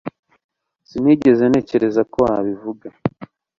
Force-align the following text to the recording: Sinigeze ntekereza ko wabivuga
Sinigeze 0.89 1.43
ntekereza 1.47 2.01
ko 2.11 2.17
wabivuga 2.25 2.87